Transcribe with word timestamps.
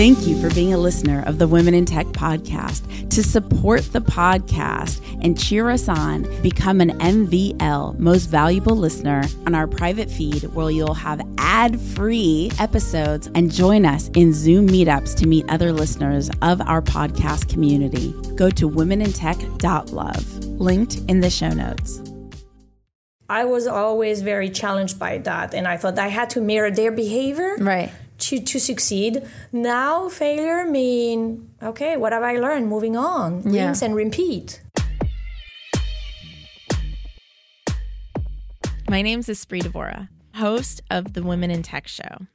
Thank 0.00 0.26
you 0.26 0.40
for 0.40 0.48
being 0.54 0.72
a 0.72 0.78
listener 0.78 1.22
of 1.26 1.36
the 1.36 1.46
Women 1.46 1.74
in 1.74 1.84
Tech 1.84 2.06
podcast. 2.06 3.10
To 3.10 3.22
support 3.22 3.82
the 3.92 4.00
podcast 4.00 5.02
and 5.22 5.38
cheer 5.38 5.68
us 5.68 5.90
on, 5.90 6.22
become 6.40 6.80
an 6.80 6.98
MVL, 7.00 7.98
most 7.98 8.30
valuable 8.30 8.74
listener, 8.74 9.24
on 9.44 9.54
our 9.54 9.66
private 9.66 10.10
feed 10.10 10.44
where 10.54 10.70
you'll 10.70 10.94
have 10.94 11.20
ad 11.36 11.78
free 11.78 12.50
episodes 12.58 13.28
and 13.34 13.52
join 13.52 13.84
us 13.84 14.08
in 14.14 14.32
Zoom 14.32 14.68
meetups 14.68 15.14
to 15.16 15.26
meet 15.26 15.44
other 15.50 15.70
listeners 15.70 16.30
of 16.40 16.62
our 16.62 16.80
podcast 16.80 17.50
community. 17.50 18.14
Go 18.36 18.48
to 18.48 18.70
womenintech.love, 18.70 20.44
linked 20.46 20.96
in 21.08 21.20
the 21.20 21.28
show 21.28 21.50
notes. 21.50 22.00
I 23.28 23.44
was 23.44 23.66
always 23.66 24.22
very 24.22 24.48
challenged 24.48 24.98
by 24.98 25.18
that, 25.18 25.52
and 25.52 25.68
I 25.68 25.76
thought 25.76 25.98
I 25.98 26.08
had 26.08 26.30
to 26.30 26.40
mirror 26.40 26.70
their 26.70 26.90
behavior. 26.90 27.56
Right 27.58 27.92
to, 28.20 28.40
to 28.40 28.60
succeed. 28.60 29.26
Now 29.52 30.08
failure 30.08 30.64
mean 30.64 31.50
okay, 31.62 31.96
what 31.96 32.12
have 32.12 32.22
I 32.22 32.36
learned? 32.36 32.68
Moving 32.68 32.96
on. 32.96 33.42
Yeah. 33.50 33.66
Rinse 33.66 33.82
and 33.82 33.94
repeat. 33.94 34.62
My 38.88 39.02
name 39.02 39.20
is 39.20 39.28
Espree 39.28 39.62
Devora, 39.62 40.08
host 40.34 40.82
of 40.90 41.12
the 41.12 41.22
Women 41.22 41.50
in 41.50 41.62
Tech 41.62 41.86
Show. 41.86 42.26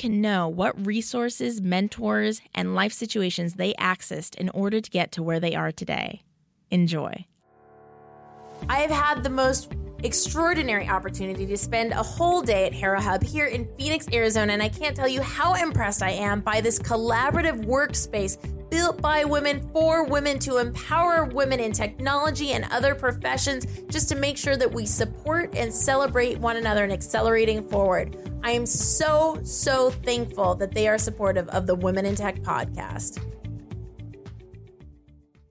can 0.00 0.22
know 0.22 0.48
what 0.48 0.86
resources, 0.86 1.60
mentors, 1.60 2.40
and 2.54 2.74
life 2.74 2.92
situations 2.92 3.54
they 3.54 3.74
accessed 3.74 4.34
in 4.36 4.48
order 4.48 4.80
to 4.80 4.90
get 4.90 5.12
to 5.12 5.22
where 5.22 5.38
they 5.38 5.54
are 5.54 5.70
today. 5.70 6.22
Enjoy. 6.70 7.26
I 8.66 8.78
have 8.78 8.90
had 8.90 9.22
the 9.22 9.30
most 9.30 9.74
extraordinary 10.02 10.88
opportunity 10.88 11.44
to 11.44 11.56
spend 11.58 11.92
a 11.92 12.02
whole 12.02 12.40
day 12.40 12.66
at 12.66 12.72
Hera 12.72 13.00
Hub 13.00 13.22
here 13.22 13.46
in 13.46 13.68
Phoenix, 13.76 14.06
Arizona, 14.10 14.54
and 14.54 14.62
I 14.62 14.70
can't 14.70 14.96
tell 14.96 15.06
you 15.06 15.20
how 15.20 15.54
impressed 15.54 16.02
I 16.02 16.12
am 16.12 16.40
by 16.40 16.62
this 16.62 16.78
collaborative 16.78 17.66
workspace 17.66 18.38
built 18.70 19.02
by 19.02 19.24
women 19.24 19.68
for 19.72 20.04
women 20.04 20.38
to 20.40 20.58
empower 20.58 21.24
women 21.24 21.60
in 21.60 21.72
technology 21.72 22.52
and 22.52 22.64
other 22.70 22.94
professions 22.94 23.66
just 23.88 24.08
to 24.08 24.16
make 24.16 24.36
sure 24.36 24.56
that 24.56 24.72
we 24.72 24.86
support 24.86 25.54
and 25.54 25.72
celebrate 25.72 26.38
one 26.38 26.56
another 26.56 26.84
and 26.84 26.92
accelerating 26.92 27.68
forward. 27.68 28.16
I 28.42 28.52
am 28.52 28.64
so, 28.64 29.38
so 29.42 29.90
thankful 29.90 30.54
that 30.54 30.72
they 30.72 30.88
are 30.88 30.98
supportive 30.98 31.48
of 31.48 31.66
the 31.66 31.74
Women 31.74 32.06
in 32.06 32.14
Tech 32.14 32.40
podcast. 32.40 33.22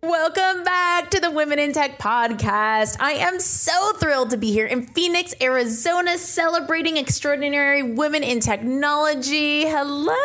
Welcome 0.01 0.63
back 0.63 1.11
to 1.11 1.19
the 1.19 1.29
Women 1.29 1.59
in 1.59 1.73
Tech 1.73 1.99
podcast. 1.99 2.95
I 2.99 3.11
am 3.11 3.39
so 3.39 3.93
thrilled 3.93 4.29
to 4.29 4.37
be 4.37 4.51
here 4.51 4.65
in 4.65 4.87
Phoenix, 4.87 5.35
Arizona, 5.41 6.17
celebrating 6.17 6.97
extraordinary 6.97 7.83
women 7.83 8.23
in 8.23 8.39
technology. 8.39 9.65
Hello. 9.67 10.15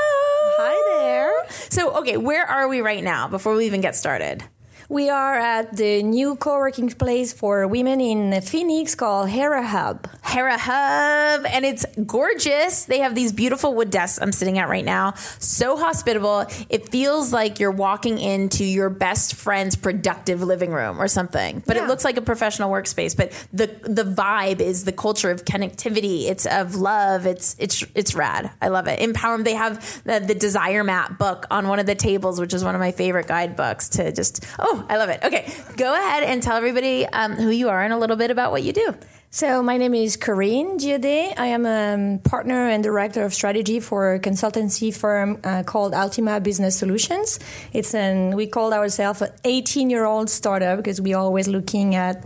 So, 1.70 1.96
okay, 1.98 2.16
where 2.16 2.44
are 2.44 2.68
we 2.68 2.80
right 2.80 3.02
now 3.02 3.28
before 3.28 3.54
we 3.54 3.66
even 3.66 3.80
get 3.80 3.96
started? 3.96 4.42
We 4.88 5.08
are 5.08 5.34
at 5.38 5.76
the 5.76 6.02
new 6.02 6.36
co-working 6.36 6.90
place 6.90 7.32
for 7.32 7.66
women 7.66 8.02
in 8.02 8.38
Phoenix 8.42 8.94
called 8.94 9.30
Hera 9.30 9.66
Hub. 9.66 10.06
Hera 10.22 10.58
Hub, 10.58 11.46
and 11.46 11.64
it's 11.64 11.86
gorgeous. 12.04 12.84
They 12.84 12.98
have 12.98 13.14
these 13.14 13.32
beautiful 13.32 13.74
wood 13.74 13.90
desks 13.90 14.20
I'm 14.20 14.32
sitting 14.32 14.58
at 14.58 14.68
right 14.68 14.84
now. 14.84 15.14
So 15.38 15.76
hospitable. 15.76 16.46
It 16.68 16.90
feels 16.90 17.32
like 17.32 17.60
you're 17.60 17.70
walking 17.70 18.18
into 18.18 18.64
your 18.64 18.90
best 18.90 19.34
friend's 19.36 19.74
productive 19.74 20.42
living 20.42 20.70
room 20.70 21.00
or 21.00 21.08
something. 21.08 21.62
But 21.66 21.76
yeah. 21.76 21.84
it 21.84 21.88
looks 21.88 22.04
like 22.04 22.16
a 22.18 22.22
professional 22.22 22.70
workspace. 22.70 23.16
But 23.16 23.32
the 23.52 23.66
the 23.82 24.04
vibe 24.04 24.60
is 24.60 24.84
the 24.84 24.92
culture 24.92 25.30
of 25.30 25.44
connectivity. 25.44 26.24
It's 26.24 26.46
of 26.46 26.74
love. 26.74 27.26
It's 27.26 27.56
it's 27.58 27.84
it's 27.94 28.14
rad. 28.14 28.50
I 28.60 28.68
love 28.68 28.86
it. 28.86 29.00
Empowerment. 29.00 29.44
They 29.44 29.54
have 29.54 30.02
the, 30.04 30.20
the 30.20 30.34
Desire 30.34 30.84
Map 30.84 31.18
book 31.18 31.46
on 31.50 31.68
one 31.68 31.78
of 31.78 31.86
the 31.86 31.94
tables, 31.94 32.38
which 32.40 32.52
is 32.52 32.64
one 32.64 32.74
of 32.74 32.80
my 32.80 32.92
favorite 32.92 33.28
guidebooks 33.28 33.88
to 33.90 34.12
just 34.12 34.44
oh 34.58 34.73
Oh, 34.74 34.84
I 34.88 34.96
love 34.96 35.08
it. 35.08 35.22
Okay, 35.22 35.52
go 35.76 35.94
ahead 35.94 36.24
and 36.24 36.42
tell 36.42 36.56
everybody 36.56 37.06
um, 37.06 37.34
who 37.34 37.50
you 37.50 37.68
are 37.68 37.80
and 37.80 37.92
a 37.92 37.96
little 37.96 38.16
bit 38.16 38.32
about 38.32 38.50
what 38.50 38.64
you 38.64 38.72
do. 38.72 38.92
So, 39.30 39.62
my 39.62 39.76
name 39.76 39.94
is 39.94 40.16
Carine 40.16 40.78
Dieude. 40.80 41.32
I 41.38 41.46
am 41.46 41.64
a 41.64 42.18
partner 42.24 42.68
and 42.68 42.82
director 42.82 43.22
of 43.24 43.32
strategy 43.32 43.78
for 43.78 44.14
a 44.14 44.18
consultancy 44.18 44.92
firm 44.92 45.38
uh, 45.44 45.62
called 45.62 45.92
Altima 45.92 46.42
Business 46.42 46.76
Solutions. 46.76 47.38
It's 47.72 47.94
an 47.94 48.34
we 48.34 48.48
call 48.48 48.74
ourselves 48.74 49.22
an 49.22 49.30
18 49.44 49.90
year 49.90 50.04
old 50.04 50.28
startup 50.28 50.78
because 50.78 51.00
we're 51.00 51.18
always 51.18 51.46
looking 51.46 51.94
at 51.94 52.24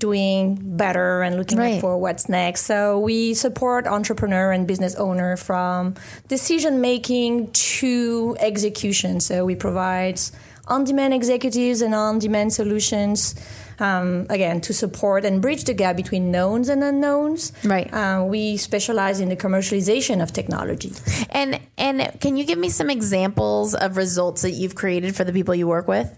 doing 0.00 0.58
better 0.76 1.22
and 1.22 1.36
looking 1.36 1.58
right. 1.58 1.80
for 1.80 1.96
what's 1.96 2.28
next. 2.28 2.66
So 2.66 2.98
we 2.98 3.34
support 3.34 3.86
entrepreneur 3.86 4.50
and 4.50 4.66
business 4.66 4.96
owner 4.96 5.36
from 5.36 5.94
decision 6.26 6.80
making 6.80 7.52
to 7.52 8.36
execution. 8.40 9.20
So 9.20 9.44
we 9.44 9.54
provide 9.54 10.20
on-demand 10.66 11.14
executives 11.14 11.80
and 11.82 11.94
on-demand 11.94 12.52
solutions. 12.52 13.34
Um, 13.80 14.26
again, 14.28 14.60
to 14.62 14.74
support 14.74 15.24
and 15.24 15.40
bridge 15.40 15.64
the 15.64 15.72
gap 15.72 15.96
between 15.96 16.30
knowns 16.30 16.68
and 16.68 16.84
unknowns. 16.84 17.52
Right. 17.64 17.88
Uh, 17.90 18.26
we 18.28 18.58
specialize 18.58 19.20
in 19.20 19.30
the 19.30 19.36
commercialization 19.36 20.22
of 20.22 20.32
technology. 20.32 20.92
And 21.30 21.58
and 21.78 22.20
can 22.20 22.36
you 22.36 22.44
give 22.44 22.58
me 22.58 22.68
some 22.68 22.90
examples 22.90 23.74
of 23.74 23.96
results 23.96 24.42
that 24.42 24.50
you've 24.50 24.74
created 24.74 25.16
for 25.16 25.24
the 25.24 25.32
people 25.32 25.54
you 25.54 25.66
work 25.66 25.88
with? 25.88 26.12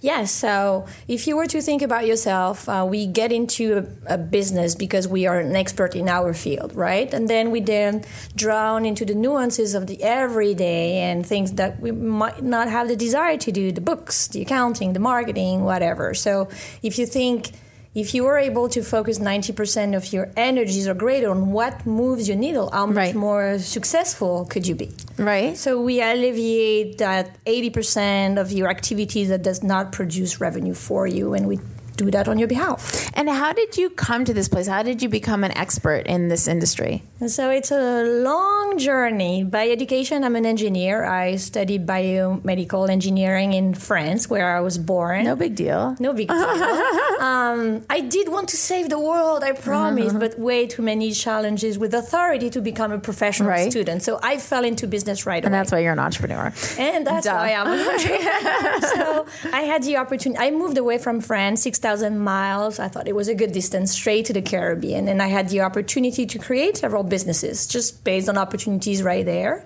Yes. 0.00 0.32
So 0.32 0.86
if 1.06 1.26
you 1.26 1.36
were 1.36 1.46
to 1.46 1.60
think 1.60 1.82
about 1.82 2.06
yourself, 2.06 2.68
uh, 2.68 2.86
we 2.88 3.06
get 3.06 3.32
into 3.32 3.78
a, 4.06 4.14
a, 4.14 4.18
business 4.18 4.74
because 4.74 5.06
we 5.06 5.26
are 5.26 5.38
an 5.38 5.54
expert 5.54 5.94
in 5.94 6.08
our 6.08 6.34
field, 6.34 6.74
right? 6.74 7.12
And 7.14 7.28
then 7.28 7.50
we 7.50 7.60
then 7.60 8.04
drown 8.34 8.84
into 8.84 9.04
the 9.04 9.14
nuances 9.14 9.74
of 9.74 9.86
the 9.86 10.02
everyday 10.02 10.98
and 10.98 11.24
things 11.24 11.52
that 11.52 11.80
we 11.80 11.92
might 11.92 12.42
not 12.42 12.68
have 12.68 12.88
the 12.88 12.96
desire 12.96 13.36
to 13.38 13.52
do 13.52 13.72
the 13.72 13.80
books, 13.80 14.28
the 14.28 14.42
accounting, 14.42 14.92
the 14.92 15.00
marketing, 15.00 15.64
whatever. 15.64 16.14
So 16.14 16.48
if 16.82 16.98
you 16.98 17.06
think, 17.06 17.52
if 17.94 18.14
you 18.14 18.26
are 18.26 18.38
able 18.38 18.68
to 18.68 18.82
focus 18.82 19.18
90% 19.18 19.96
of 19.96 20.12
your 20.12 20.30
energies 20.36 20.86
or 20.86 20.94
greater 20.94 21.30
on 21.30 21.52
what 21.52 21.86
moves 21.86 22.28
your 22.28 22.36
needle, 22.36 22.70
how 22.70 22.86
much 22.86 22.96
right. 22.96 23.14
more 23.14 23.58
successful 23.58 24.44
could 24.44 24.66
you 24.66 24.74
be? 24.74 24.90
Right. 25.16 25.56
So 25.56 25.80
we 25.80 26.00
alleviate 26.00 26.98
that 26.98 27.42
80% 27.44 28.40
of 28.40 28.52
your 28.52 28.68
activities 28.68 29.28
that 29.30 29.42
does 29.42 29.62
not 29.62 29.92
produce 29.92 30.40
revenue 30.40 30.74
for 30.74 31.06
you 31.06 31.34
and 31.34 31.48
we 31.48 31.58
do 31.98 32.10
that 32.12 32.28
on 32.28 32.38
your 32.38 32.48
behalf. 32.48 33.10
And 33.14 33.28
how 33.28 33.52
did 33.52 33.76
you 33.76 33.90
come 33.90 34.24
to 34.24 34.32
this 34.32 34.48
place? 34.48 34.66
How 34.66 34.82
did 34.82 35.02
you 35.02 35.08
become 35.08 35.44
an 35.44 35.56
expert 35.58 36.06
in 36.06 36.28
this 36.28 36.48
industry? 36.48 37.02
So 37.26 37.50
it's 37.50 37.72
a 37.72 38.04
long 38.04 38.78
journey. 38.78 39.42
By 39.42 39.68
education, 39.68 40.22
I'm 40.22 40.36
an 40.36 40.46
engineer. 40.46 41.04
I 41.04 41.36
studied 41.36 41.84
biomedical 41.86 42.88
engineering 42.88 43.52
in 43.52 43.74
France, 43.74 44.30
where 44.30 44.56
I 44.56 44.60
was 44.60 44.78
born. 44.78 45.24
No 45.24 45.34
big 45.34 45.56
deal. 45.56 45.96
No 45.98 46.12
big 46.12 46.28
deal. 46.28 46.36
um, 47.20 47.84
I 47.90 48.00
did 48.00 48.28
want 48.28 48.48
to 48.50 48.56
save 48.56 48.88
the 48.88 49.00
world, 49.00 49.42
I 49.42 49.52
promise, 49.52 50.10
uh-huh. 50.10 50.20
but 50.20 50.38
way 50.38 50.66
too 50.68 50.82
many 50.82 51.10
challenges 51.10 51.76
with 51.76 51.92
authority 51.92 52.50
to 52.50 52.60
become 52.60 52.92
a 52.92 53.00
professional 53.00 53.48
right. 53.48 53.70
student. 53.70 54.02
So 54.04 54.20
I 54.22 54.38
fell 54.38 54.64
into 54.64 54.86
business 54.86 55.26
right 55.26 55.44
and 55.44 55.46
away. 55.46 55.46
And 55.46 55.54
that's 55.54 55.72
why 55.72 55.80
you're 55.80 55.92
an 55.92 55.98
entrepreneur. 55.98 56.52
And 56.78 57.04
that's 57.04 57.26
Duh. 57.26 57.34
why 57.34 57.52
I'm 57.52 57.66
an 57.66 57.80
entrepreneur. 57.80 58.80
so 58.94 59.26
I 59.52 59.62
had 59.62 59.82
the 59.82 59.96
opportunity. 59.96 60.38
I 60.38 60.52
moved 60.52 60.78
away 60.78 60.98
from 60.98 61.20
France, 61.20 61.66
6,000 61.88 62.18
miles. 62.18 62.78
I 62.78 62.88
thought 62.88 63.08
it 63.08 63.14
was 63.14 63.28
a 63.28 63.34
good 63.34 63.52
distance 63.52 63.92
straight 63.92 64.26
to 64.26 64.34
the 64.34 64.42
Caribbean. 64.42 65.08
And 65.08 65.22
I 65.22 65.28
had 65.28 65.48
the 65.48 65.62
opportunity 65.62 66.26
to 66.26 66.38
create 66.38 66.76
several 66.76 67.02
businesses 67.02 67.66
just 67.66 68.04
based 68.04 68.28
on 68.28 68.36
opportunities 68.36 69.02
right 69.02 69.24
there. 69.24 69.64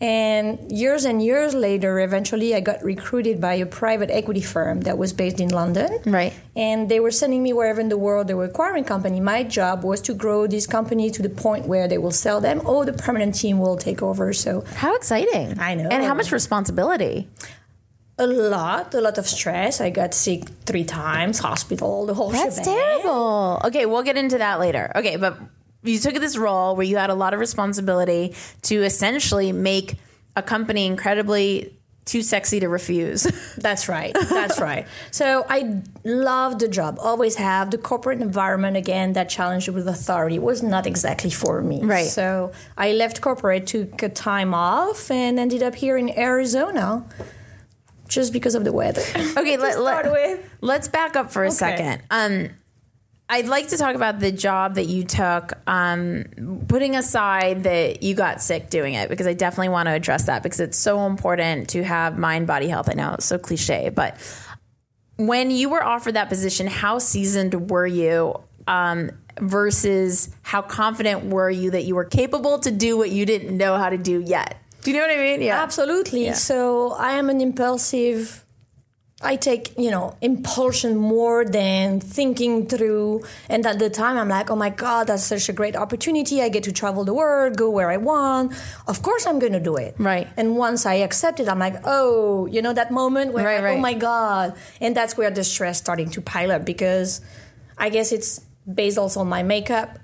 And 0.00 0.70
years 0.70 1.04
and 1.04 1.20
years 1.20 1.54
later, 1.54 1.98
eventually, 2.00 2.54
I 2.54 2.60
got 2.60 2.82
recruited 2.84 3.40
by 3.40 3.54
a 3.54 3.66
private 3.66 4.10
equity 4.10 4.40
firm 4.40 4.82
that 4.82 4.96
was 4.96 5.12
based 5.12 5.40
in 5.40 5.48
London. 5.48 5.90
Right. 6.06 6.32
And 6.56 6.88
they 6.88 7.00
were 7.00 7.10
sending 7.10 7.42
me 7.42 7.52
wherever 7.52 7.80
in 7.80 7.88
the 7.88 7.98
world 7.98 8.28
they 8.28 8.34
were 8.34 8.44
acquiring 8.44 8.84
company. 8.84 9.20
My 9.20 9.42
job 9.42 9.82
was 9.82 10.00
to 10.02 10.14
grow 10.14 10.46
this 10.46 10.66
company 10.66 11.10
to 11.10 11.20
the 11.20 11.28
point 11.28 11.66
where 11.66 11.88
they 11.88 11.98
will 11.98 12.12
sell 12.12 12.40
them 12.40 12.62
or 12.64 12.86
the 12.86 12.92
permanent 12.92 13.34
team 13.34 13.58
will 13.58 13.76
take 13.76 14.00
over. 14.00 14.32
So 14.32 14.64
how 14.76 14.94
exciting! 14.94 15.58
I 15.58 15.74
know. 15.74 15.88
And 15.90 16.04
how 16.04 16.14
much 16.14 16.30
responsibility? 16.30 17.28
A 18.18 18.26
lot, 18.26 18.94
a 18.94 19.00
lot 19.00 19.18
of 19.18 19.26
stress. 19.26 19.80
I 19.80 19.90
got 19.90 20.14
sick 20.14 20.48
three 20.66 20.84
times, 20.84 21.38
hospital, 21.38 22.06
the 22.06 22.14
whole 22.14 22.30
That's 22.30 22.58
shebang. 22.58 22.74
terrible. 22.74 23.60
Okay, 23.64 23.86
we'll 23.86 24.02
get 24.02 24.16
into 24.16 24.38
that 24.38 24.58
later. 24.60 24.90
Okay, 24.96 25.16
but 25.16 25.38
you 25.82 25.98
took 25.98 26.14
this 26.14 26.36
role 26.36 26.76
where 26.76 26.86
you 26.86 26.96
had 26.96 27.10
a 27.10 27.14
lot 27.14 27.34
of 27.34 27.40
responsibility 27.40 28.34
to 28.62 28.82
essentially 28.82 29.52
make 29.52 29.94
a 30.36 30.42
company 30.42 30.86
incredibly 30.86 31.74
too 32.04 32.22
sexy 32.22 32.58
to 32.60 32.68
refuse. 32.68 33.24
That's 33.58 33.88
right. 33.88 34.14
That's 34.30 34.58
right. 34.58 34.86
So 35.10 35.44
I 35.48 35.82
love 36.04 36.58
the 36.58 36.66
job. 36.66 36.98
Always 37.00 37.36
have 37.36 37.70
the 37.70 37.78
corporate 37.78 38.22
environment 38.22 38.76
again. 38.78 39.12
That 39.12 39.28
challenge 39.28 39.68
with 39.68 39.86
authority 39.86 40.38
was 40.38 40.62
not 40.62 40.86
exactly 40.86 41.30
for 41.30 41.60
me. 41.62 41.82
Right. 41.82 42.06
So 42.06 42.52
I 42.78 42.92
left 42.92 43.20
corporate, 43.20 43.66
took 43.66 44.02
a 44.02 44.08
time 44.08 44.54
off, 44.54 45.10
and 45.10 45.38
ended 45.38 45.62
up 45.62 45.74
here 45.74 45.98
in 45.98 46.08
Arizona, 46.18 47.04
just 48.08 48.32
because 48.32 48.54
of 48.54 48.64
the 48.64 48.72
weather. 48.72 49.02
Okay, 49.38 49.56
let, 49.56 49.80
let, 49.80 50.40
let's 50.60 50.88
back 50.88 51.14
up 51.14 51.30
for 51.30 51.44
a 51.44 51.48
Okay. 51.48 51.54
second. 51.56 52.02
Um, 52.10 52.48
I'd 53.30 53.46
like 53.46 53.68
to 53.68 53.76
talk 53.76 53.94
about 53.94 54.20
the 54.20 54.32
job 54.32 54.76
that 54.76 54.86
you 54.86 55.04
took, 55.04 55.52
um, 55.68 56.24
putting 56.66 56.96
aside 56.96 57.64
that 57.64 58.02
you 58.02 58.14
got 58.14 58.40
sick 58.40 58.70
doing 58.70 58.94
it, 58.94 59.10
because 59.10 59.26
I 59.26 59.34
definitely 59.34 59.68
want 59.68 59.86
to 59.86 59.92
address 59.92 60.24
that 60.24 60.42
because 60.42 60.60
it's 60.60 60.78
so 60.78 61.04
important 61.06 61.68
to 61.70 61.84
have 61.84 62.18
mind 62.18 62.46
body 62.46 62.68
health. 62.68 62.88
I 62.90 62.94
know 62.94 63.14
it's 63.14 63.26
so 63.26 63.38
cliche, 63.38 63.90
but 63.90 64.16
when 65.16 65.50
you 65.50 65.68
were 65.68 65.84
offered 65.84 66.14
that 66.14 66.28
position, 66.30 66.66
how 66.66 66.98
seasoned 66.98 67.70
were 67.70 67.86
you 67.86 68.34
um, 68.66 69.10
versus 69.40 70.30
how 70.42 70.62
confident 70.62 71.26
were 71.26 71.50
you 71.50 71.70
that 71.72 71.84
you 71.84 71.94
were 71.96 72.04
capable 72.04 72.58
to 72.60 72.70
do 72.70 72.96
what 72.96 73.10
you 73.10 73.26
didn't 73.26 73.54
know 73.56 73.76
how 73.76 73.90
to 73.90 73.98
do 73.98 74.20
yet? 74.20 74.56
Do 74.88 74.94
you 74.94 75.00
know 75.00 75.06
what 75.06 75.18
I 75.18 75.22
mean? 75.22 75.42
Yeah. 75.42 75.62
Absolutely. 75.62 76.32
So 76.32 76.92
I 76.92 77.12
am 77.18 77.28
an 77.28 77.42
impulsive. 77.42 78.42
I 79.20 79.36
take, 79.36 79.76
you 79.76 79.90
know, 79.90 80.16
impulsion 80.22 80.96
more 80.96 81.44
than 81.44 82.00
thinking 82.00 82.66
through. 82.68 83.22
And 83.50 83.66
at 83.66 83.78
the 83.80 83.90
time, 83.90 84.16
I'm 84.16 84.30
like, 84.30 84.50
oh 84.50 84.56
my 84.56 84.70
God, 84.70 85.08
that's 85.08 85.24
such 85.24 85.50
a 85.50 85.52
great 85.52 85.76
opportunity. 85.76 86.40
I 86.40 86.48
get 86.48 86.62
to 86.62 86.72
travel 86.72 87.04
the 87.04 87.12
world, 87.12 87.58
go 87.58 87.68
where 87.68 87.90
I 87.90 87.98
want. 87.98 88.54
Of 88.86 89.02
course, 89.02 89.26
I'm 89.26 89.38
going 89.38 89.52
to 89.52 89.60
do 89.60 89.76
it. 89.76 89.94
Right. 89.98 90.26
And 90.38 90.56
once 90.56 90.86
I 90.86 90.94
accept 90.94 91.38
it, 91.38 91.50
I'm 91.50 91.58
like, 91.58 91.76
oh, 91.84 92.46
you 92.46 92.62
know, 92.62 92.72
that 92.72 92.90
moment 92.90 93.34
where, 93.34 93.44
Right, 93.44 93.56
like, 93.56 93.64
right. 93.64 93.76
oh 93.76 93.80
my 93.80 93.92
God. 93.92 94.54
And 94.80 94.96
that's 94.96 95.18
where 95.18 95.30
the 95.30 95.44
stress 95.44 95.76
starting 95.76 96.08
to 96.16 96.22
pile 96.22 96.50
up 96.50 96.64
because 96.64 97.20
I 97.76 97.90
guess 97.90 98.10
it's 98.10 98.40
based 98.72 98.96
also 98.96 99.20
on 99.20 99.28
my 99.28 99.42
makeup. 99.42 99.98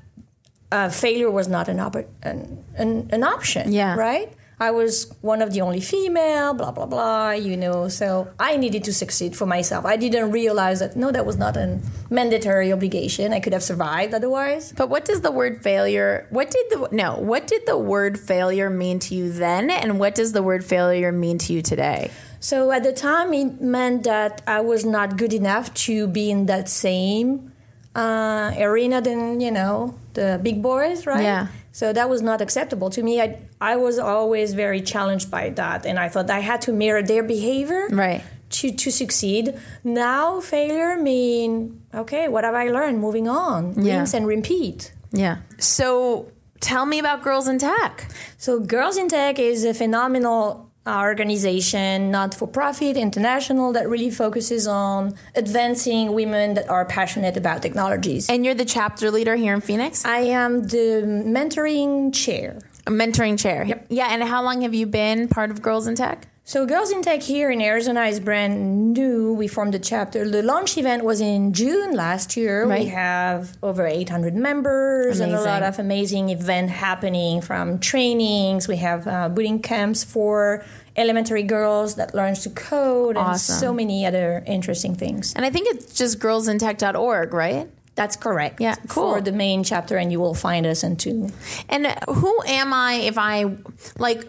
Uh, 0.71 0.91
failure 0.91 1.31
was 1.31 1.49
not 1.49 1.69
an, 1.69 1.79
oppor- 1.79 2.09
an, 2.23 2.63
an, 2.77 3.09
an 3.13 3.23
option. 3.23 3.73
Yeah. 3.73 3.95
Right? 3.95 4.31
I 4.61 4.71
was 4.71 5.13
one 5.21 5.43
of 5.43 5.53
the 5.53 5.61
only 5.61 5.81
female, 5.81 6.55
blah, 6.55 6.71
blah, 6.71 6.87
blah, 6.87 7.31
you 7.33 7.57
know. 7.57 7.89
So 7.89 8.29
I 8.39 8.57
needed 8.57 8.85
to 8.85 8.93
succeed 8.93 9.37
for 9.37 9.47
myself. 9.47 9.85
I 9.85 9.97
didn't 9.97 10.31
realize 10.31 10.81
that, 10.81 10.97
no, 10.97 11.11
that 11.11 11.27
was 11.27 11.37
not 11.37 11.57
a 11.57 11.81
mandatory 12.11 12.73
obligation. 12.73 13.33
I 13.33 13.41
could 13.41 13.53
have 13.53 13.63
survived 13.63 14.15
otherwise. 14.15 14.73
But 14.73 14.89
what 14.89 15.05
does 15.05 15.23
the 15.23 15.31
word 15.31 15.63
failure? 15.63 16.27
What 16.31 16.51
did 16.51 16.67
the 16.71 16.89
no? 16.93 17.17
What 17.17 17.47
did 17.47 17.67
the 17.67 17.79
word 17.79 18.19
failure 18.19 18.71
mean 18.71 18.99
to 19.01 19.15
you 19.15 19.33
then, 19.33 19.71
and 19.71 19.99
what 19.99 20.15
does 20.15 20.33
the 20.33 20.43
word 20.43 20.65
failure 20.65 21.11
mean 21.13 21.39
to 21.39 21.53
you 21.53 21.63
today? 21.63 22.11
So 22.41 22.71
at 22.73 22.83
the 22.83 22.93
time, 22.93 23.33
it 23.33 23.61
meant 23.63 24.05
that 24.05 24.43
I 24.47 24.61
was 24.61 24.85
not 24.85 25.17
good 25.17 25.33
enough 25.33 25.73
to 25.87 26.07
be 26.07 26.31
in 26.31 26.47
that 26.47 26.69
same 26.69 27.54
uh, 27.95 28.53
arena 28.59 29.01
than, 29.01 29.41
you 29.41 29.51
know, 29.51 29.95
the 30.15 30.41
big 30.43 30.63
boys, 30.63 31.07
right? 31.07 31.23
Yeah. 31.23 31.47
So 31.73 31.93
that 31.93 32.09
was 32.09 32.23
not 32.23 32.41
acceptable 32.41 32.91
to 32.91 33.03
me. 33.03 33.21
I, 33.21 33.39
I 33.61 33.77
was 33.77 33.99
always 33.99 34.55
very 34.55 34.81
challenged 34.81 35.31
by 35.31 35.51
that. 35.51 35.87
And 35.87 35.99
I 35.99 36.09
thought 36.09 36.31
I 36.31 36.41
had 36.41 36.61
to 36.63 36.73
mirror 36.73 37.03
their 37.03 37.23
behavior. 37.23 37.89
Right. 37.91 38.23
to, 38.51 38.71
to 38.71 38.91
succeed. 38.91 39.59
Now 39.83 40.41
failure 40.41 40.97
mean 41.01 41.83
okay, 41.93 42.29
what 42.29 42.45
have 42.45 42.55
I 42.55 42.69
learned? 42.69 43.01
Moving 43.01 43.29
on. 43.29 43.75
Yeah. 43.83 43.99
Rinse 43.99 44.15
and 44.15 44.27
repeat. 44.27 44.93
Yeah. 45.13 45.39
So 45.59 46.31
tell 46.61 46.87
me 46.87 46.99
about 46.99 47.23
Girls 47.23 47.49
in 47.49 47.59
Tech. 47.59 48.09
So 48.39 48.61
Girls 48.61 48.97
in 48.97 49.09
Tech 49.09 49.39
is 49.39 49.65
a 49.65 49.75
phenomenal 49.75 50.71
Uh, 50.87 51.01
organization, 51.01 52.11
not 52.11 52.35
for 52.35 52.47
profit, 52.47 52.97
international, 52.99 53.73
that 53.73 53.89
really 53.89 54.11
focuses 54.11 54.67
on 54.67 55.15
advancing 55.35 56.13
women 56.13 56.53
that 56.55 56.69
are 56.69 56.85
passionate 56.85 57.39
about 57.39 57.63
technologies. 57.63 58.29
And 58.29 58.45
you're 58.45 58.55
the 58.55 58.67
chapter 58.67 59.11
leader 59.11 59.35
here 59.35 59.55
in 59.55 59.63
Phoenix, 59.63 60.05
I 60.05 60.19
am 60.19 60.65
the 60.65 61.03
mentoring 61.07 62.13
chair. 62.13 62.59
a 62.87 62.91
mentoring 62.91 63.39
chair. 63.39 63.65
Yep. 63.65 63.87
Yeah. 63.89 64.09
And 64.11 64.23
how 64.25 64.43
long 64.43 64.61
have 64.61 64.75
you 64.75 64.85
been 64.87 65.29
part 65.29 65.51
of 65.51 65.63
Girls 65.63 65.87
in 65.87 65.95
Tech? 65.95 66.29
So 66.47 66.67
Girls 66.67 66.91
in 66.91 67.01
Tech 67.01 67.23
here 67.23 67.51
in 67.51 67.63
Arizona 67.63 68.03
is 68.03 68.21
brand 68.21 68.93
new. 68.93 69.33
We 69.33 69.49
formed 69.49 69.73
the 69.73 69.79
chapter. 69.79 70.29
The 70.29 70.43
launch 70.43 70.77
event 70.77 71.03
was 71.03 71.23
in 71.23 71.55
June 71.55 71.95
last 71.95 72.37
year. 72.37 72.67
Right. 72.67 72.81
We 72.81 72.87
have 72.89 73.57
over 73.63 73.87
800 73.87 74.35
members 74.37 75.21
and 75.21 75.33
a 75.35 75.41
lot 75.41 75.63
of 75.63 75.79
amazing 75.79 76.29
event 76.29 76.69
happening 76.69 77.41
from 77.41 77.79
trainings. 77.79 78.69
We 78.69 78.77
have 78.77 79.07
uh, 79.07 79.31
boot 79.31 79.63
camps 79.63 80.05
for 80.05 80.63
elementary 80.97 81.45
girls 81.45 81.95
that 81.95 82.15
learns 82.15 82.43
to 82.43 82.51
code 82.51 83.17
and 83.17 83.27
Awesome. 83.27 83.57
so 83.59 83.73
many 83.73 84.05
other 84.05 84.45
interesting 84.47 84.95
things. 84.95 85.33
And 85.35 85.47
I 85.47 85.51
think 85.51 85.67
it's 85.75 85.95
just 85.95 86.19
girlsintech.org, 86.19 87.33
right? 87.33 87.71
That's 87.95 88.17
correct. 88.17 88.61
Yeah, 88.61 88.75
cool. 88.89 89.15
For 89.15 89.21
the 89.23 89.33
main 89.33 89.63
chapter, 89.65 89.97
and 89.97 90.11
you 90.13 90.21
will 90.21 90.35
find 90.35 90.67
us 90.67 90.83
in 90.83 90.97
two. 90.97 91.31
And 91.69 91.87
who 92.09 92.43
am 92.47 92.75
I 92.75 92.95
if 92.95 93.17
I 93.17 93.57
like 93.99 94.25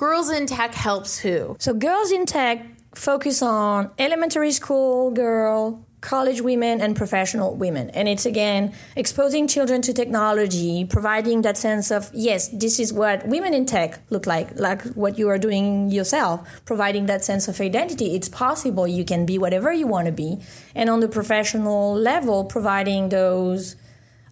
Girls 0.00 0.30
in 0.30 0.46
Tech 0.46 0.72
helps 0.72 1.18
who? 1.18 1.56
So 1.58 1.74
Girls 1.74 2.10
in 2.10 2.24
Tech 2.24 2.64
focus 2.94 3.42
on 3.42 3.90
elementary 3.98 4.50
school 4.50 5.10
girl, 5.10 5.84
college 6.00 6.40
women, 6.40 6.80
and 6.80 6.96
professional 6.96 7.54
women. 7.54 7.90
And 7.90 8.08
it's 8.08 8.24
again 8.24 8.72
exposing 8.96 9.46
children 9.46 9.82
to 9.82 9.92
technology, 9.92 10.86
providing 10.86 11.42
that 11.42 11.58
sense 11.58 11.90
of, 11.90 12.10
yes, 12.14 12.48
this 12.48 12.80
is 12.80 12.94
what 12.94 13.26
women 13.26 13.52
in 13.52 13.66
tech 13.66 14.00
look 14.08 14.26
like, 14.26 14.58
like 14.58 14.80
what 14.94 15.18
you 15.18 15.28
are 15.28 15.36
doing 15.36 15.90
yourself, 15.90 16.48
providing 16.64 17.04
that 17.04 17.22
sense 17.22 17.46
of 17.46 17.60
identity. 17.60 18.14
It's 18.14 18.30
possible 18.30 18.88
you 18.88 19.04
can 19.04 19.26
be 19.26 19.36
whatever 19.36 19.70
you 19.70 19.86
want 19.86 20.06
to 20.06 20.12
be. 20.12 20.38
And 20.74 20.88
on 20.88 21.00
the 21.00 21.08
professional 21.08 21.94
level, 21.94 22.46
providing 22.46 23.10
those 23.10 23.76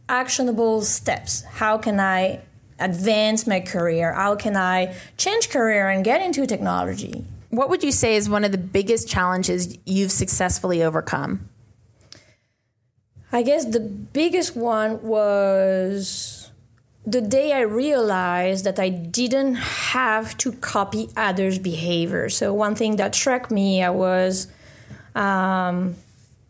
actionable 0.08 0.80
steps. 0.80 1.42
How 1.42 1.76
can 1.76 2.00
I 2.00 2.40
advance 2.78 3.46
my 3.46 3.60
career? 3.60 4.12
How 4.12 4.36
can 4.36 4.56
I 4.56 4.94
change 5.16 5.50
career 5.50 5.88
and 5.88 6.04
get 6.04 6.20
into 6.20 6.46
technology? 6.46 7.25
What 7.50 7.70
would 7.70 7.82
you 7.82 7.92
say 7.92 8.16
is 8.16 8.28
one 8.28 8.44
of 8.44 8.52
the 8.52 8.58
biggest 8.58 9.08
challenges 9.08 9.78
you've 9.86 10.12
successfully 10.12 10.82
overcome? 10.82 11.48
I 13.32 13.42
guess 13.42 13.64
the 13.64 13.80
biggest 13.80 14.56
one 14.56 15.02
was 15.02 16.50
the 17.06 17.20
day 17.20 17.52
I 17.52 17.60
realized 17.60 18.64
that 18.64 18.78
I 18.78 18.90
didn't 18.90 19.54
have 19.54 20.36
to 20.38 20.52
copy 20.52 21.08
others' 21.16 21.58
behavior. 21.58 22.28
So 22.28 22.52
one 22.52 22.75
thing 22.75 22.96
that 22.96 23.14
struck 23.14 23.50
me, 23.50 23.82
I 23.82 23.90
was 23.90 24.49
um, 25.14 25.97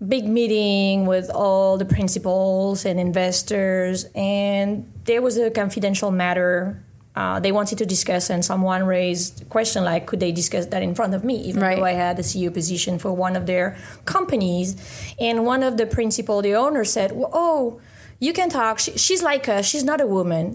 big 0.06 0.26
meeting 0.26 1.06
with 1.06 1.30
all 1.30 1.78
the 1.78 1.84
principals 1.84 2.84
and 2.84 2.98
investors, 2.98 4.06
and 4.14 4.90
there 5.08 5.22
was 5.22 5.36
a 5.38 5.50
confidential 5.50 6.10
matter. 6.24 6.54
Uh, 7.16 7.40
they 7.44 7.50
wanted 7.50 7.76
to 7.82 7.86
discuss, 7.94 8.30
and 8.30 8.44
someone 8.44 8.84
raised 8.84 9.42
a 9.42 9.44
question 9.56 9.82
like, 9.82 10.06
could 10.06 10.20
they 10.20 10.30
discuss 10.30 10.64
that 10.72 10.82
in 10.88 10.94
front 10.94 11.12
of 11.18 11.24
me, 11.24 11.34
even 11.50 11.60
Right. 11.60 11.76
though 11.76 11.84
I 11.94 11.96
had 12.06 12.16
a 12.18 12.22
CEO 12.22 12.50
position 12.60 12.92
for 13.02 13.10
one 13.26 13.34
of 13.40 13.44
their 13.46 13.66
companies? 14.04 14.76
And 15.18 15.44
one 15.52 15.62
of 15.68 15.76
the 15.80 15.86
principal, 15.98 16.36
the 16.42 16.54
owner, 16.64 16.84
said, 16.84 17.08
well, 17.18 17.30
"Oh, 17.46 17.80
you 18.26 18.32
can 18.38 18.48
talk. 18.60 18.74
She, 18.84 18.92
she's 19.04 19.22
like 19.30 19.44
us. 19.56 19.62
She's 19.70 19.82
not 19.90 20.00
a 20.00 20.06
woman." 20.18 20.46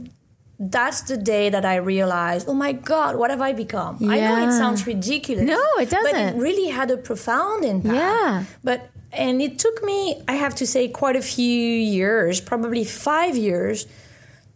That's 0.78 1.02
the 1.12 1.18
day 1.18 1.46
that 1.56 1.66
I 1.66 1.76
realized, 1.94 2.48
oh 2.48 2.54
my 2.66 2.72
God, 2.94 3.12
what 3.20 3.30
have 3.34 3.42
I 3.50 3.52
become? 3.66 3.94
I 4.16 4.18
know 4.26 4.36
it 4.48 4.52
sounds 4.64 4.82
ridiculous. 4.94 5.44
No, 5.58 5.64
it 5.84 5.90
doesn't. 5.90 6.14
But 6.14 6.36
it 6.36 6.40
really 6.48 6.70
had 6.80 6.90
a 6.92 7.00
profound 7.10 7.66
impact. 7.66 7.96
Yeah. 7.96 8.44
But 8.64 8.80
and 9.12 9.42
it 9.42 9.54
took 9.60 9.78
me, 9.84 10.22
I 10.34 10.36
have 10.46 10.56
to 10.62 10.66
say, 10.74 10.88
quite 11.02 11.18
a 11.24 11.26
few 11.36 11.62
years, 11.98 12.40
probably 12.52 12.84
five 12.86 13.36
years, 13.48 13.78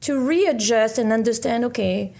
to 0.07 0.19
readjust 0.19 0.97
and 0.97 1.11
understand. 1.11 1.63
Okay, 1.65 2.13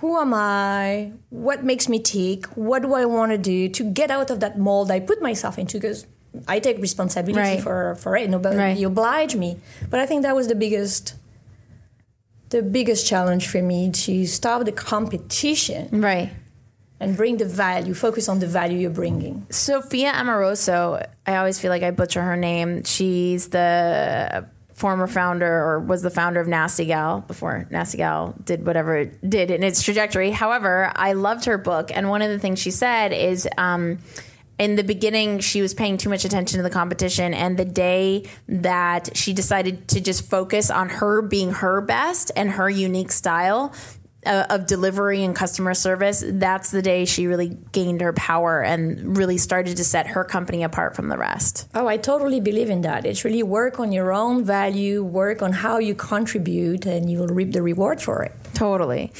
who 0.00 0.18
am 0.18 0.32
I? 0.34 1.12
What 1.30 1.62
makes 1.70 1.86
me 1.88 1.98
tick? 2.00 2.46
What 2.56 2.80
do 2.82 2.94
I 2.94 3.04
want 3.04 3.32
to 3.32 3.38
do 3.38 3.68
to 3.68 3.82
get 3.84 4.10
out 4.10 4.30
of 4.30 4.40
that 4.40 4.58
mold 4.58 4.90
I 4.90 5.00
put 5.00 5.20
myself 5.22 5.58
into? 5.58 5.76
Because 5.78 6.06
I 6.54 6.58
take 6.60 6.78
responsibility 6.88 7.40
Right. 7.56 7.60
for 7.66 7.94
for 8.02 8.16
it. 8.16 8.26
Nobody 8.30 8.56
Right. 8.56 8.82
oblige 8.92 9.34
me. 9.36 9.50
But 9.90 9.98
I 10.00 10.06
think 10.08 10.22
that 10.26 10.34
was 10.34 10.46
the 10.48 10.54
biggest. 10.64 11.14
The 12.50 12.62
biggest 12.62 13.02
challenge 13.06 13.44
for 13.52 13.60
me 13.72 13.90
to 14.06 14.14
stop 14.26 14.64
the 14.64 14.72
competition 14.72 15.82
Right. 15.92 16.30
and 16.98 17.14
bring 17.14 17.36
the 17.36 17.44
value, 17.44 17.92
focus 17.92 18.26
on 18.26 18.38
the 18.38 18.46
value 18.46 18.78
you're 18.78 18.98
bringing. 19.02 19.44
Sophia 19.50 20.10
Amoruso, 20.20 21.04
I 21.26 21.32
always 21.36 21.58
feel 21.60 21.70
like 21.74 21.82
I 21.82 21.90
butcher 21.90 22.22
her 22.22 22.36
name. 22.50 22.84
She's 22.84 23.48
the 23.48 24.46
former 24.78 25.08
founder 25.08 25.52
or 25.52 25.80
was 25.80 26.02
the 26.02 26.10
founder 26.10 26.38
of 26.38 26.46
Nasty 26.46 26.84
Gal 26.84 27.20
before 27.20 27.66
Nasty 27.68 27.98
Gal 27.98 28.34
did 28.44 28.64
whatever 28.64 28.96
it 28.96 29.28
did 29.28 29.50
in 29.50 29.64
its 29.64 29.82
trajectory. 29.82 30.30
However, 30.30 30.92
I 30.94 31.14
loved 31.14 31.46
her 31.46 31.58
book. 31.58 31.90
And 31.92 32.08
one 32.08 32.22
of 32.22 32.30
the 32.30 32.38
things 32.38 32.60
she 32.60 32.70
said 32.70 33.12
is, 33.12 33.48
um, 33.58 33.98
in 34.56 34.76
the 34.76 34.84
beginning, 34.84 35.40
she 35.40 35.62
was 35.62 35.74
paying 35.74 35.98
too 35.98 36.08
much 36.08 36.24
attention 36.24 36.58
to 36.58 36.62
the 36.62 36.70
competition. 36.70 37.34
And 37.34 37.56
the 37.56 37.64
day 37.64 38.28
that 38.48 39.16
she 39.16 39.32
decided 39.32 39.88
to 39.88 40.00
just 40.00 40.28
focus 40.28 40.70
on 40.70 40.88
her 40.88 41.22
being 41.22 41.52
her 41.52 41.80
best 41.80 42.30
and 42.36 42.50
her 42.50 42.70
unique 42.70 43.12
style, 43.12 43.72
uh, 44.26 44.46
of 44.50 44.66
delivery 44.66 45.22
and 45.22 45.34
customer 45.34 45.74
service, 45.74 46.24
that's 46.26 46.70
the 46.70 46.82
day 46.82 47.04
she 47.04 47.26
really 47.26 47.56
gained 47.72 48.00
her 48.00 48.12
power 48.12 48.62
and 48.62 49.16
really 49.16 49.38
started 49.38 49.76
to 49.76 49.84
set 49.84 50.08
her 50.08 50.24
company 50.24 50.62
apart 50.62 50.96
from 50.96 51.08
the 51.08 51.16
rest. 51.16 51.68
Oh, 51.74 51.86
I 51.86 51.96
totally 51.96 52.40
believe 52.40 52.70
in 52.70 52.82
that. 52.82 53.06
It's 53.06 53.24
really 53.24 53.42
work 53.42 53.78
on 53.78 53.92
your 53.92 54.12
own 54.12 54.44
value, 54.44 55.04
work 55.04 55.42
on 55.42 55.52
how 55.52 55.78
you 55.78 55.94
contribute, 55.94 56.84
and 56.86 57.10
you'll 57.10 57.28
reap 57.28 57.52
the 57.52 57.62
reward 57.62 58.02
for 58.02 58.22
it. 58.22 58.32
Totally. 58.54 59.12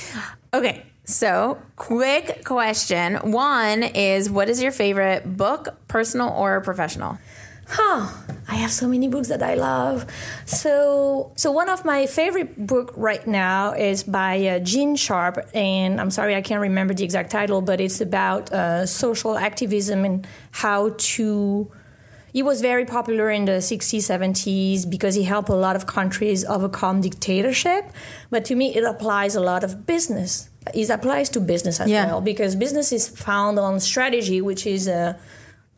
Okay, 0.53 0.83
so 1.05 1.59
quick 1.77 2.45
question. 2.45 3.17
One 3.17 3.83
is 3.83 4.29
what 4.29 4.49
is 4.49 4.63
your 4.63 4.73
favorite 4.73 5.37
book, 5.37 5.69
personal 5.89 6.31
or 6.31 6.61
professional? 6.61 7.19
Huh. 7.69 8.09
I 8.51 8.55
have 8.55 8.73
so 8.73 8.89
many 8.89 9.09
books 9.09 9.29
that 9.29 9.43
I 9.43 9.55
love. 9.55 10.07
So, 10.47 11.33
so 11.37 11.53
one 11.53 11.69
of 11.69 11.85
my 11.85 12.07
favorite 12.07 12.67
book 12.67 12.93
right 12.97 13.27
now 13.27 13.73
is 13.75 14.03
by 14.03 14.47
uh, 14.47 14.59
Gene 14.61 14.97
Sharp, 14.97 15.39
and 15.55 16.01
I'm 16.01 16.11
sorry 16.11 16.35
I 16.35 16.41
can't 16.41 16.63
remember 16.63 16.95
the 16.95 17.05
exact 17.05 17.31
title, 17.31 17.61
but 17.61 17.79
it's 17.79 18.01
about 18.01 18.51
uh, 18.51 18.87
social 18.87 19.37
activism 19.37 20.05
and 20.05 20.27
how 20.53 20.95
to. 20.97 21.71
He 22.33 22.43
was 22.43 22.61
very 22.61 22.85
popular 22.85 23.31
in 23.31 23.47
the 23.47 23.53
60s, 23.61 24.05
70s 24.05 24.89
because 24.89 25.15
he 25.15 25.25
helped 25.25 25.49
a 25.49 25.55
lot 25.55 25.77
of 25.77 25.87
countries 25.87 26.45
overcome 26.45 27.01
dictatorship. 27.01 27.91
But 28.31 28.45
to 28.47 28.55
me, 28.55 28.75
it 28.77 28.85
applies 28.85 29.35
a 29.35 29.41
lot 29.41 29.65
of 29.65 29.87
business. 29.87 30.49
It 30.75 30.89
applies 30.91 31.31
to 31.31 31.41
business 31.41 31.81
as 31.81 31.89
Yeah. 31.89 32.07
well 32.07 32.21
because 32.21 32.55
business 32.55 32.93
is 32.93 33.09
found 33.09 33.59
on 33.59 33.81
strategy, 33.81 34.41
which 34.43 34.67
is 34.67 34.87
uh, 34.89 35.15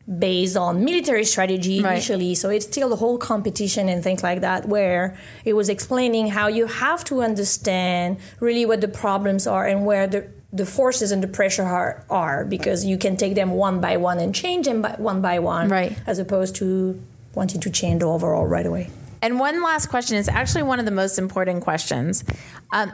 based 0.07 0.57
on 0.57 0.83
military 0.83 1.23
strategy 1.25 1.81
Right. 1.81 1.93
initially. 1.93 2.35
So 2.35 2.49
it's 2.49 2.65
still 2.65 2.89
the 2.89 2.95
whole 2.95 3.17
competition 3.17 3.87
and 3.89 4.03
things 4.03 4.23
like 4.23 4.41
that, 4.41 4.67
where 4.67 5.15
it 5.45 5.53
was 5.53 5.69
explaining 5.69 6.27
how 6.27 6.47
you 6.47 6.65
have 6.67 7.03
to 7.05 7.21
understand 7.21 8.17
really 8.39 8.65
what 8.65 8.81
the 8.81 8.87
problems 8.87 9.47
are 9.47 9.67
and 9.67 9.85
where 9.85 10.07
the 10.07 10.27
the 10.53 10.65
forces 10.65 11.13
and 11.13 11.23
the 11.23 11.29
pressure 11.29 11.63
are, 11.63 12.03
are 12.09 12.43
because 12.43 12.83
you 12.83 12.97
can 12.97 13.15
take 13.15 13.35
them 13.35 13.51
one 13.51 13.79
by 13.79 13.95
one 13.95 14.19
and 14.19 14.35
change 14.35 14.65
them 14.65 14.81
by, 14.81 14.93
one 14.97 15.21
by 15.21 15.39
one, 15.39 15.69
Right. 15.69 15.97
As 16.05 16.19
opposed 16.19 16.57
to 16.57 17.01
wanting 17.33 17.61
to 17.61 17.69
change 17.69 18.01
the 18.01 18.07
overall 18.07 18.45
right 18.45 18.65
away. 18.65 18.89
And 19.21 19.39
one 19.39 19.63
last 19.63 19.85
question 19.87 20.17
is 20.17 20.27
actually 20.27 20.63
one 20.63 20.77
of 20.79 20.83
the 20.83 20.91
most 20.91 21.17
important 21.17 21.63
questions. 21.63 22.25
Um, 22.73 22.91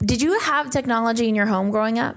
did 0.00 0.20
you 0.20 0.38
have 0.40 0.70
technology 0.70 1.26
in 1.26 1.34
your 1.34 1.46
home 1.46 1.70
growing 1.70 1.98
up? 1.98 2.16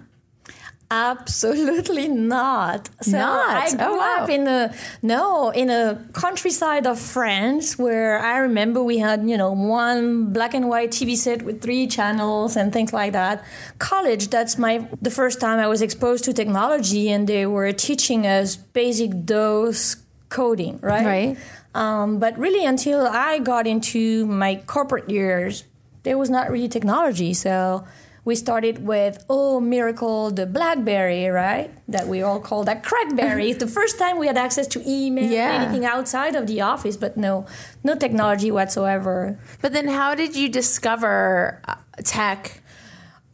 Absolutely 0.90 2.08
not. 2.08 2.90
So 3.02 3.18
Not? 3.18 3.50
I 3.58 3.70
grew 3.76 3.86
Oh, 3.86 3.96
wow. 3.98 4.24
up 4.24 4.30
in 4.30 4.48
a 4.48 4.74
no 5.02 5.50
in 5.50 5.70
a 5.70 6.02
countryside 6.14 6.88
of 6.88 6.98
France 6.98 7.78
where 7.78 8.20
I 8.20 8.38
remember 8.40 8.82
we 8.82 8.98
had 9.00 9.28
you 9.30 9.38
know 9.38 9.52
one 9.52 10.32
black 10.32 10.54
and 10.54 10.70
white 10.70 10.92
TV 10.92 11.16
set 11.18 11.42
with 11.42 11.62
three 11.62 11.88
channels 11.88 12.56
and 12.56 12.72
things 12.72 12.94
like 12.94 13.12
that. 13.14 13.44
College, 13.80 14.30
that's 14.30 14.58
my 14.58 14.88
the 15.02 15.12
first 15.12 15.42
time 15.42 15.60
I 15.60 15.68
was 15.68 15.82
exposed 15.82 16.24
to 16.26 16.34
technology, 16.34 17.10
and 17.12 17.28
they 17.28 17.46
were 17.46 17.72
teaching 17.74 18.26
us 18.26 18.56
basic 18.56 19.26
DOS 19.26 19.98
coding, 20.30 20.80
right? 20.82 21.06
Right. 21.06 21.38
Um, 21.76 22.20
but 22.20 22.38
really, 22.38 22.66
until 22.66 23.06
I 23.06 23.40
got 23.40 23.68
into 23.68 24.26
my 24.26 24.56
corporate 24.68 25.10
years, 25.10 25.66
there 26.04 26.18
was 26.18 26.30
not 26.30 26.50
really 26.50 26.70
technology. 26.70 27.34
So 27.34 27.84
we 28.28 28.36
started 28.36 28.86
with, 28.86 29.24
oh, 29.30 29.62
miracle, 29.62 30.32
the 30.32 30.46
Blackberry, 30.46 31.28
right? 31.28 31.72
That 31.88 32.10
we 32.10 32.22
all 32.22 32.42
call 32.42 32.66
that 32.66 32.84
Crackberry. 32.84 33.48
It's 33.52 33.60
the 33.60 33.72
first 33.80 33.98
time 33.98 34.20
we 34.20 34.28
had 34.28 34.36
access 34.36 34.68
to 34.76 34.84
email, 34.86 35.32
Yeah. 35.32 35.64
anything 35.64 35.86
outside 35.86 36.36
of 36.36 36.46
the 36.46 36.60
office, 36.60 36.98
but 36.98 37.16
no, 37.16 37.46
no 37.86 37.96
technology 37.96 38.52
whatsoever. 38.52 39.40
But 39.62 39.72
then 39.72 39.88
how 39.88 40.14
did 40.14 40.36
you 40.36 40.50
discover 40.50 41.62
uh, 41.66 41.76
tech 42.04 42.62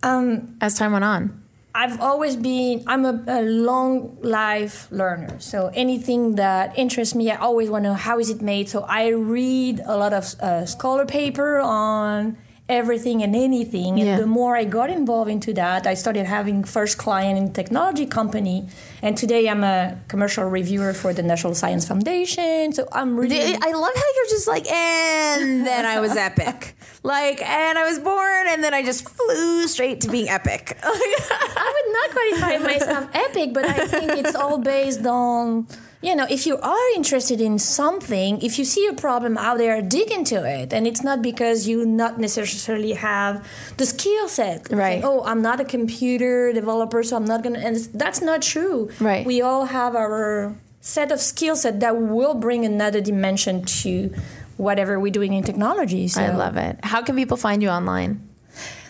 Um, 0.03 0.57
as 0.61 0.77
time 0.77 0.91
went 0.91 1.05
on? 1.05 1.41
I've 1.73 1.99
always 1.99 2.35
been, 2.35 2.83
I'm 2.85 3.03
a, 3.03 3.15
a 3.25 3.41
long 3.41 4.17
life 4.21 4.77
learner. 4.91 5.39
So 5.39 5.71
anything 5.73 6.35
that 6.35 6.77
interests 6.77 7.15
me, 7.15 7.31
I 7.31 7.37
always 7.37 7.67
want 7.71 7.83
to 7.85 7.89
know 7.89 7.95
how 8.07 8.19
is 8.19 8.29
it 8.29 8.41
made. 8.43 8.69
So 8.69 8.85
I 8.87 9.07
read 9.07 9.81
a 9.93 9.97
lot 9.97 10.13
of 10.13 10.23
uh, 10.39 10.67
scholar 10.67 11.05
paper 11.07 11.57
on 11.57 12.37
everything 12.69 13.21
and 13.21 13.35
anything. 13.35 13.99
And 13.99 14.07
Yeah. 14.07 14.17
the 14.17 14.25
more 14.27 14.55
I 14.55 14.63
got 14.63 14.89
involved 14.89 15.29
into 15.29 15.53
that, 15.53 15.85
I 15.85 15.93
started 15.95 16.25
having 16.25 16.63
first 16.63 16.97
client 16.97 17.37
in 17.37 17.51
technology 17.51 18.05
company. 18.05 18.67
And 19.01 19.17
today 19.17 19.49
I'm 19.49 19.63
a 19.65 19.97
commercial 20.07 20.45
reviewer 20.45 20.93
for 20.93 21.13
the 21.13 21.23
National 21.23 21.55
Science 21.55 21.85
Foundation. 21.85 22.71
So 22.71 22.87
I'm 22.93 23.17
really... 23.17 23.41
I 23.41 23.71
love 23.71 23.93
how 23.95 24.09
you're 24.15 24.29
just 24.29 24.47
like, 24.47 24.65
and 24.71 25.65
then 25.67 25.85
I 25.85 25.99
was 25.99 26.15
epic. 26.15 26.75
Like, 27.05 27.41
and 27.41 27.77
I 27.77 27.83
was 27.83 27.99
born, 27.99 28.45
and 28.47 28.63
then 28.63 28.73
I 28.73 28.81
just 28.81 29.09
flew 29.09 29.67
straight 29.67 29.99
to 30.01 30.09
being 30.09 30.29
epic. 30.29 30.77
I 30.83 31.67
would 31.75 31.89
not 31.97 32.07
qualify 32.15 32.63
myself 32.63 33.09
epic, 33.13 33.53
but 33.53 33.65
I 33.65 33.87
think 33.87 34.11
it's 34.13 34.35
all 34.35 34.57
based 34.57 35.05
on, 35.05 35.67
you 36.03 36.13
know, 36.15 36.27
if 36.29 36.45
you 36.45 36.57
are 36.59 36.87
interested 36.95 37.39
in 37.39 37.57
something, 37.57 38.41
if 38.41 38.59
you 38.59 38.65
see 38.65 38.85
a 38.87 38.93
problem 38.93 39.37
out 39.37 39.57
there, 39.57 39.81
dig 39.81 40.11
into 40.11 40.43
it. 40.43 40.73
And 40.73 40.85
it's 40.85 41.03
not 41.03 41.21
because 41.21 41.67
you 41.67 41.85
not 41.85 42.19
necessarily 42.19 42.93
have 42.93 43.47
the 43.77 43.85
skill 43.85 44.27
set. 44.27 44.67
Right. 44.71 45.01
oh, 45.03 45.23
I'm 45.23 45.41
not 45.41 45.59
a 45.59 45.65
computer 45.65 46.51
developer, 46.53 47.01
so 47.03 47.15
I'm 47.15 47.25
not 47.25 47.41
going 47.43 47.55
to. 47.55 47.61
And 47.65 47.77
that's 47.93 48.21
not 48.21 48.41
true. 48.41 48.89
Right. 48.99 49.25
We 49.25 49.41
all 49.41 49.65
have 49.65 49.95
our 49.95 50.53
set 50.81 51.11
of 51.11 51.19
skill 51.21 51.55
set 51.55 51.79
that 51.79 51.95
will 51.97 52.33
bring 52.35 52.65
another 52.65 52.99
dimension 52.99 53.63
to 53.83 54.13
whatever 54.57 54.99
we're 54.99 55.11
doing 55.11 55.33
in 55.33 55.43
technology. 55.43 56.07
So. 56.09 56.21
I 56.21 56.35
love 56.35 56.57
it. 56.57 56.77
How 56.83 57.01
can 57.01 57.15
people 57.15 57.37
find 57.37 57.63
you 57.63 57.69
online? 57.69 58.27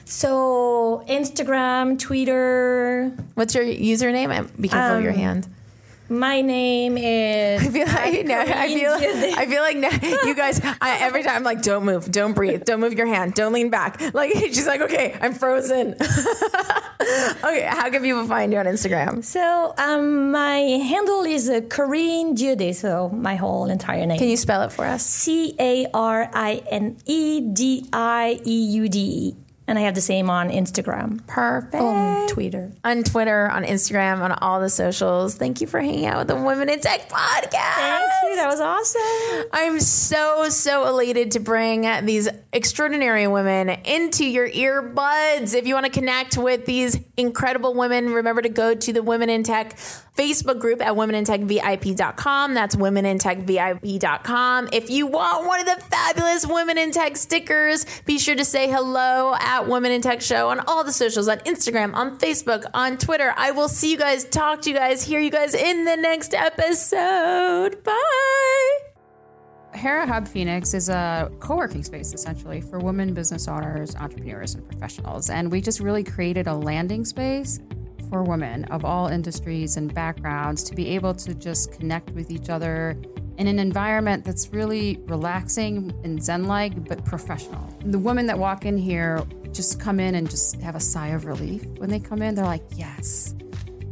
So 0.06 1.04
Instagram, 1.08 1.98
Twitter. 2.00 3.12
What's 3.36 3.56
your 3.56 3.64
username? 3.66 4.30
And 4.32 4.58
Be 4.62 4.68
careful 4.68 4.98
of 4.98 5.04
your 5.04 5.14
Um, 5.14 5.18
hand. 5.20 5.48
My 6.14 6.42
name 6.42 6.96
is. 6.96 7.64
I 7.64 7.70
feel 7.70 7.88
like 7.88 8.30
I 8.30 8.68
feel 8.68 8.92
I 9.38 9.46
feel 9.48 9.62
like 9.62 9.78
no, 9.78 9.90
you 10.26 10.36
guys. 10.36 10.62
I, 10.64 11.00
every 11.02 11.24
time 11.24 11.38
I'm 11.38 11.44
like, 11.44 11.64
don't 11.64 11.86
move, 11.86 12.12
don't 12.12 12.34
breathe, 12.34 12.66
don't 12.66 12.80
move 12.80 12.94
your 12.94 13.08
hand, 13.08 13.34
don't 13.34 13.52
lean 13.52 13.72
back. 13.72 14.14
Like 14.14 14.32
she's 14.36 14.68
like, 14.68 14.82
okay, 14.82 15.18
I'm 15.20 15.34
frozen. 15.34 15.94
okay, 16.02 17.68
how 17.68 17.90
can 17.90 18.04
people 18.04 18.28
find 18.28 18.54
you 18.54 18.60
on 18.60 18.66
Instagram? 18.66 19.24
So 19.24 19.74
um, 19.78 20.32
my 20.32 20.58
handle 20.58 21.24
is 21.24 21.50
uh, 21.50 21.62
Carine 21.68 22.36
Dieude, 22.36 22.76
so 22.76 23.10
my 23.10 23.36
whole 23.36 23.70
entire 23.70 24.06
name. 24.06 24.20
Can 24.20 24.30
you 24.30 24.38
spell 24.38 24.62
it 24.62 24.72
for 24.72 24.86
us? 24.86 25.04
C 25.04 25.56
A 25.60 25.88
R 25.94 26.30
I 26.32 26.62
N 26.70 26.98
E 27.06 27.42
D 27.42 27.90
I 27.92 28.40
E 28.46 28.66
U 28.76 28.88
D 28.88 29.00
E. 29.00 29.43
And 29.66 29.80
I 29.80 29.84
have 29.84 29.96
the 29.96 30.02
same 30.02 30.30
on 30.30 30.50
Instagram, 30.50 31.26
Perfect. 31.26 31.76
on 31.76 32.28
Twitter. 32.28 32.72
on 32.84 33.04
Twitter, 33.04 33.50
on 33.50 33.64
Instagram, 33.64 34.20
on 34.20 34.34
all 34.34 34.60
the 34.60 34.70
socials. 34.70 35.36
Thank 35.36 35.62
you 35.62 35.68
for 35.68 35.80
hanging 35.80 36.06
out 36.06 36.18
with 36.18 36.28
the 36.28 36.36
Women 36.36 36.68
in 36.70 36.82
Tech 36.82 37.08
podcast. 37.10 37.76
Thank 37.76 38.12
you. 38.24 38.36
That 38.36 38.48
was 38.48 38.60
awesome. 38.60 39.50
I'm 39.54 39.80
so, 39.80 40.50
so 40.50 40.86
elated 40.88 41.32
to 41.32 41.40
bring 41.40 41.82
these 42.06 42.28
extraordinary 42.52 43.26
women 43.28 43.70
into 43.70 44.26
your 44.26 44.50
earbuds. 44.50 45.56
If 45.56 45.66
you 45.66 45.74
want 45.76 45.86
to 45.86 45.92
connect 45.92 46.38
with 46.38 46.66
these 46.66 47.00
incredible 47.16 47.74
women, 47.74 48.14
remember 48.14 48.42
to 48.42 48.50
go 48.50 48.76
to 48.76 48.94
the 48.94 49.02
Women 49.02 49.30
in 49.30 49.44
Tech 49.44 49.78
Facebook 50.18 50.60
group 50.60 50.82
at 50.82 50.94
womenintechvip.com. 50.94 52.54
That's 52.54 52.76
womenintechvip.com. 52.76 54.70
If 54.72 54.90
you 54.90 55.08
want 55.08 55.48
one 55.48 55.60
of 55.60 55.66
the 55.66 55.84
fabulous 55.86 56.46
Women 56.46 56.78
in 56.78 56.92
Tech 56.92 57.18
stickers, 57.18 57.86
be 58.06 58.20
sure 58.20 58.36
to 58.36 58.46
say 58.46 58.70
hello 58.70 59.36
at 59.40 59.68
Women 59.68 59.92
in 59.92 60.02
Tech 60.02 60.22
Show 60.22 60.50
on 60.50 60.60
all 60.62 60.84
the 60.84 60.94
socials 60.94 61.28
on 61.28 61.40
Instagram, 61.40 61.96
on 61.96 62.18
Facebook, 62.20 62.66
on 62.74 62.98
Twitter. 62.98 63.34
I 63.36 63.52
will 63.52 63.70
see 63.70 63.92
you 63.92 63.98
guys, 63.98 64.26
talk 64.26 64.62
to 64.64 64.70
you 64.70 64.76
guys, 64.76 65.04
hear 65.04 65.20
you 65.20 65.32
guys 65.32 65.56
in 65.56 65.86
the 65.86 65.96
next 65.96 66.34
episode. 66.34 67.84
Bye. 67.84 68.80
Hera 69.74 70.06
Hub 70.06 70.28
Phoenix 70.28 70.76
is 70.76 70.90
a 70.90 71.32
co 71.40 71.56
working 71.56 71.84
space 71.84 72.14
essentially 72.14 72.62
for 72.62 72.78
women 72.78 73.16
business 73.16 73.48
owners, 73.48 73.96
entrepreneurs, 73.96 74.54
and 74.54 74.68
professionals. 74.68 75.32
And 75.32 75.52
we 75.52 75.62
just 75.62 75.80
really 75.80 76.04
created 76.04 76.46
a 76.46 76.54
landing 76.54 77.06
space 77.06 77.60
for 78.14 78.22
women 78.22 78.64
of 78.66 78.86
all 78.86 79.08
industries 79.08 79.76
and 79.76 79.92
backgrounds 79.92 80.62
to 80.62 80.76
be 80.76 80.90
able 80.90 81.16
to 81.16 81.34
just 81.34 81.72
connect 81.72 82.12
with 82.12 82.30
each 82.30 82.48
other 82.48 82.96
in 83.40 83.48
an 83.48 83.58
environment 83.58 84.24
that's 84.24 84.50
really 84.50 85.00
relaxing 85.08 85.92
and 86.04 86.24
zen 86.24 86.44
like, 86.44 86.88
but 86.88 87.04
professional. 87.06 87.68
The 87.86 87.98
women 87.98 88.28
that 88.28 88.38
walk 88.38 88.66
in 88.66 88.78
here 88.78 89.26
just 89.52 89.80
come 89.80 90.00
in 90.00 90.14
and 90.14 90.30
just 90.30 90.62
have 90.62 90.76
a 90.76 90.80
sigh 90.80 91.08
of 91.08 91.26
relief. 91.26 91.66
When 91.78 91.90
they 91.90 92.00
come 92.00 92.22
in, 92.22 92.36
they're 92.36 92.46
like, 92.46 92.62
yes, 92.76 93.34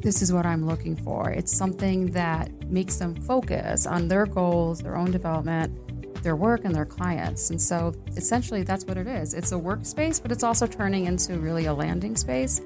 this 0.02 0.22
is 0.22 0.32
what 0.32 0.46
I'm 0.46 0.68
looking 0.68 0.96
for. 0.96 1.32
It's 1.32 1.52
something 1.52 2.12
that 2.12 2.52
makes 2.70 2.98
them 2.98 3.16
focus 3.16 3.88
on 3.88 4.08
their 4.08 4.28
goals, 4.28 4.82
their 4.82 4.98
own 4.98 5.10
development, 5.10 6.22
their 6.22 6.36
work, 6.36 6.64
and 6.64 6.76
their 6.76 6.86
clients. 6.86 7.50
And 7.50 7.60
so 7.60 7.96
essentially, 8.16 8.62
that's 8.62 8.86
what 8.86 8.98
it 8.98 9.08
is. 9.08 9.34
It's 9.34 9.52
a 9.52 9.56
workspace, 9.56 10.22
but 10.22 10.32
it's 10.32 10.44
also 10.44 10.68
turning 10.68 11.08
into 11.08 11.40
really 11.40 11.66
a 11.66 11.74
landing 11.74 12.16
space 12.16 12.62